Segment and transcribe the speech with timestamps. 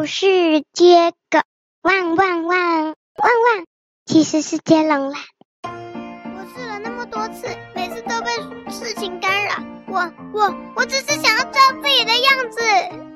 [0.00, 1.40] 不是接狗，
[1.82, 3.66] 汪汪汪汪汪，
[4.06, 5.18] 其实是接龙啦。
[5.62, 8.30] 我试了那么多次，每次都被
[8.72, 9.56] 事情干扰。
[9.88, 12.60] 我我我只是想要照自己的样子。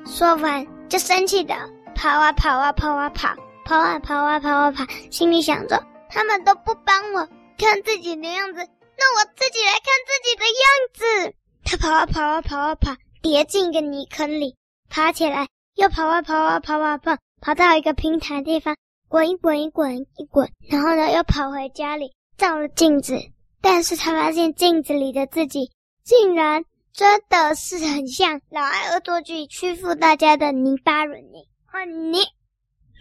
[0.05, 1.55] 说完就生气的
[1.95, 7.27] 跑啊跑啊跑啊跑，跑啊跑啊跑啊跑，心里想着他们都不帮我
[7.57, 11.35] 看自己的样子，那我自己来看自己的样子。
[11.63, 14.55] 他跑啊跑啊跑啊跑，跌进一个泥坑里，
[14.87, 18.75] 爬起来又跑啊跑啊跑啊跑，跑到一个平坦的地方，
[19.09, 23.17] 滚一滚一滚一滚，然后呢又跑回家里照了镜子，
[23.61, 25.69] 但是他发现镜子里的自己
[26.03, 31.45] 竟然真的是很像老爱恶作剧欺负大家的泥巴人呢！
[31.65, 32.19] 换你，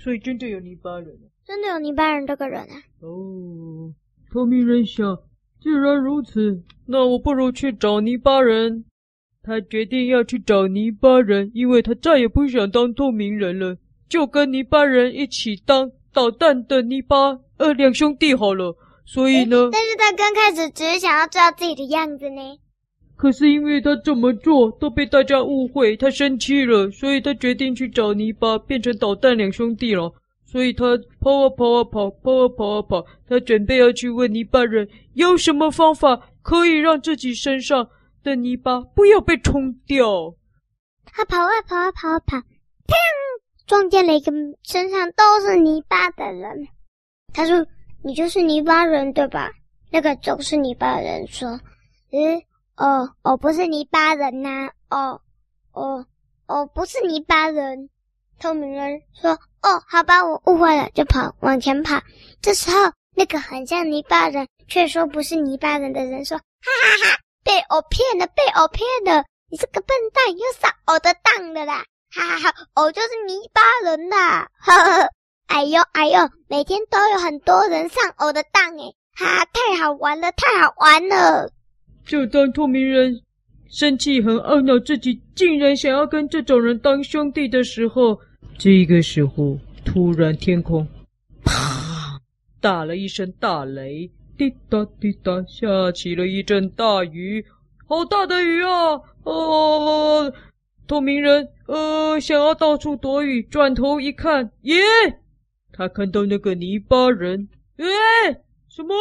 [0.02, 2.74] 所以真的有泥巴人，真的有泥巴人这个人啊！
[3.01, 3.95] 哦，
[4.32, 5.16] 透明人想。
[5.60, 8.84] 既然如此，那我不如去找泥巴人。
[9.44, 13.76] 他决定要去找泥巴人，因为他再也不想当透明人了，
[14.08, 18.74] 就跟泥巴人一起当捣蛋的泥巴呃两兄弟好了。
[19.04, 22.40] 所以呢，但是他刚开始只是想要知道自己的样子呢。
[23.16, 30.12] 可是因为他这么做都被大家误会，他生气了，所以他决定去找泥巴，变成捣蛋两兄弟了。
[30.46, 33.04] 所以他跑啊跑啊跑，跑啊跑啊跑。
[33.29, 37.86] 他准备要去问泥巴人，有什么方法可以让自己身上
[38.24, 40.34] 的泥巴不要被冲掉？
[41.04, 42.94] 他跑啊跑啊跑啊跑，砰！
[43.66, 44.32] 撞见了一个
[44.64, 46.66] 身上都是泥巴的人。
[47.32, 47.64] 他说
[48.02, 49.52] ：“你就是泥巴人对吧？”
[49.92, 51.60] 那个总是泥巴人说
[52.10, 52.42] ：“嗯，
[52.76, 55.20] 哦，哦，不是泥巴人呐，哦，
[55.72, 56.04] 哦，
[56.46, 57.90] 哦，不是泥巴人。”
[58.40, 59.38] 透明人说。
[59.64, 61.98] 哦，好吧，我误会了，就跑，往前跑。
[62.42, 66.42] 这时候，那个很像泥巴人却说不是泥巴人的人说：“哈
[66.82, 69.25] 哈哈，被我骗了，被我骗了！
[69.50, 71.84] 你这个笨蛋，又上我的当了啦！
[72.10, 74.48] 哈哈哈，我就是泥巴人啦！
[74.59, 75.10] 呵呵，
[75.47, 81.50] 哎呦哎呦，每天都有很多人上我的当诶，哈，太好玩了，太好玩了！”
[82.06, 83.20] 就当透明人
[83.70, 88.19] 生气、很懊恼自己竟然想要跟这种人当兄弟的时候。
[88.56, 90.86] 这个时候，突然天空
[91.44, 92.20] 啪
[92.60, 97.44] 打了一声大雷，滴答滴答下起了一阵大雨，
[97.86, 99.00] 好大的雨啊！
[99.22, 100.32] 哦，
[100.86, 104.76] 透明人呃想要到处躲雨，转头一看，耶，
[105.72, 107.86] 他看到那个泥巴人，耶，
[108.68, 108.94] 什么？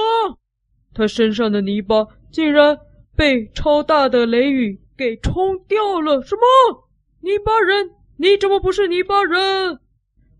[0.94, 2.78] 他身上的泥巴竟然
[3.16, 6.22] 被超大的雷雨给冲掉了！
[6.22, 6.88] 什么？
[7.22, 7.90] 泥巴人？
[8.18, 9.80] 你怎么不是泥巴人？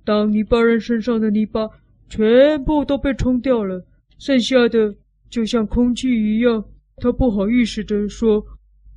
[0.06, 1.70] 当泥巴人身上的泥巴
[2.08, 3.86] 全部都被冲掉了，
[4.24, 4.96] 剩下的
[5.30, 6.64] 就像空气一样。
[6.96, 8.42] 他不好意思地说：“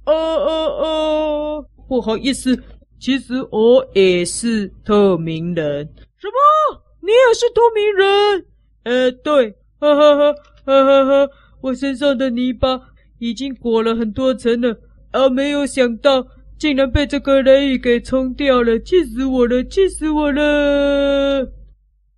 [0.06, 2.56] 呃呃呃，不好意思，
[3.00, 5.84] 其实我也是透明人。”
[6.16, 6.81] 什么？
[7.00, 8.47] 你也是透明人？
[8.84, 9.50] 呃，对，
[9.81, 10.32] 哈哈哈，
[10.64, 12.81] 哈哈哈，我身上的泥巴
[13.19, 14.78] 已经裹了很多层了，
[15.10, 16.25] 而没有想到。
[16.58, 19.62] 竟然被这个雷雨给冲掉了，气死我了！
[19.64, 21.53] 气死我了！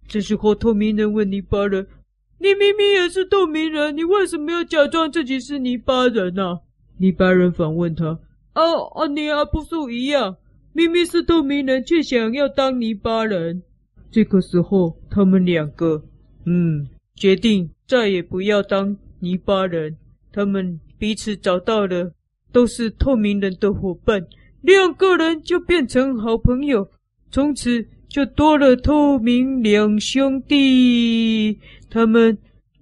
[0.06, 1.84] 这时候，透明人问泥巴人
[2.38, 6.58] ：“你明明也是透明人，你为什么要假装自己是泥巴人呢、啊？”
[6.98, 8.18] 泥巴人反问他
[8.54, 10.36] ：“哦、啊，啊，你还不是一样？
[10.72, 13.62] 明明是透明人，却想要当泥巴人。”
[14.10, 16.02] 这个时候，他们两个，
[16.46, 19.96] 嗯，决定再也不要当泥巴人。
[20.32, 22.12] 他们彼此找到了。
[22.50, 24.26] 都是透明人的伙伴，
[24.62, 26.88] 两个人就变成好朋友，
[27.30, 31.58] 从此就多了透明两兄弟。
[31.90, 32.36] 他们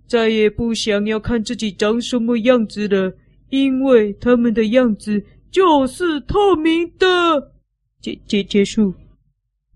[0.06, 3.12] 再也不想要看自己长什么样子了，
[3.50, 7.52] 因为他们的样子就是透明的。
[8.00, 8.94] 结结结束。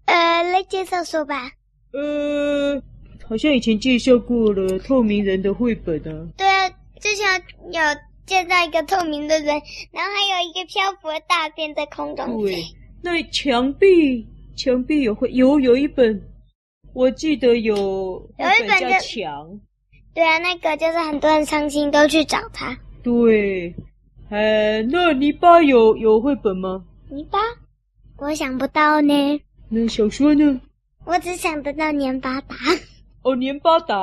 [0.06, 1.50] 呃，来介绍说吧。
[1.92, 2.82] 呃，
[3.28, 6.28] 好像以前介绍过了透明人的绘本啊。
[6.36, 6.68] 对啊，
[7.00, 7.26] 之前
[7.72, 7.80] 有。
[8.26, 9.46] 介绍一个透明的人，
[9.90, 12.40] 然后还有一个漂浮的大便在空中。
[12.44, 12.62] 对，
[13.02, 14.24] 那墙壁
[14.62, 16.22] 墙壁有会有有一本，
[16.92, 17.74] 我记得有
[18.36, 19.58] 有一本叫墙。
[20.12, 22.78] 对啊，那个就是很多人伤心都去找他。
[23.02, 23.74] 对，
[24.28, 26.84] 呃，那泥巴有有绘本吗？
[27.08, 27.38] 泥巴，
[28.18, 29.40] 我想不到呢。
[29.70, 30.60] 那小说呢？
[31.06, 32.54] 我只想得到年巴达。
[33.24, 33.96] 哦，年巴达，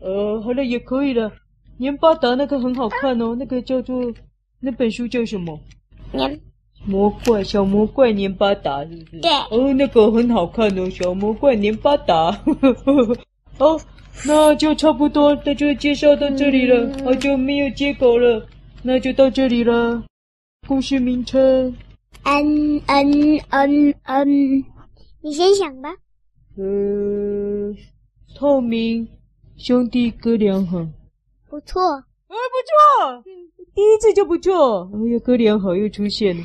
[0.00, 1.32] 呃，好了，也可以了。
[1.78, 4.14] 年巴达那个很好看哦，那个叫做
[4.60, 5.58] 那本书叫什么？
[6.12, 6.40] 黏
[6.86, 9.20] 魔怪小魔怪年巴达是不是？
[9.20, 9.30] 对。
[9.50, 12.30] 哦，那个很好看哦，小魔怪年巴达。
[13.58, 13.80] 哦，
[14.24, 17.04] 那就差不多，那就介绍到这里了。
[17.04, 18.46] 好久没有接狗了，
[18.82, 20.02] 那就到这里了。
[20.68, 21.74] 故事名称？
[22.24, 24.64] 嗯嗯嗯嗯，
[25.22, 25.90] 你先想吧。
[26.56, 27.74] 呃，
[28.34, 29.06] 透明
[29.56, 30.78] 兄弟哥俩好，
[31.48, 31.80] 不错，
[32.28, 32.34] 哎，不
[32.66, 33.22] 错，
[33.74, 34.90] 第一次就不错。
[34.92, 36.42] 哎呀，哥俩好又出现了，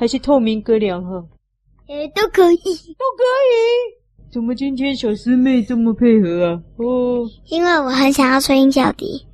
[0.00, 1.10] 还是透明哥俩好，
[1.86, 4.32] 呃，都可以，都可以。
[4.32, 6.62] 怎么今天小师妹这么配合啊？
[6.78, 9.26] 哦，因为我很想要吹音效笛。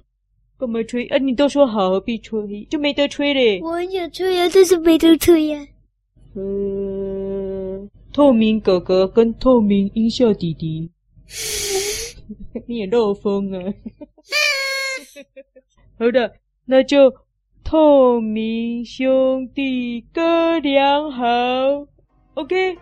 [0.58, 1.06] 干嘛吹？
[1.06, 2.64] 啊，你都说好，何必吹？
[2.68, 3.60] 就没得吹嘞。
[3.62, 5.68] 我很想吹呀，但是没得吹呀。
[6.34, 10.90] 嗯，透明哥哥跟透明音效弟弟，
[12.66, 13.72] 你也漏风啊！
[15.96, 16.32] 好的，
[16.64, 17.14] 那就
[17.68, 21.26] 透明兄弟哥俩好
[22.34, 22.78] ，OK。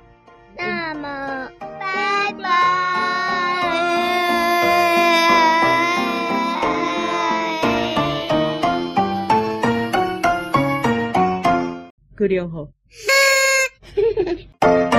[0.58, 1.50] 那么，
[1.80, 2.50] 拜拜。
[12.14, 12.68] 哥俩好。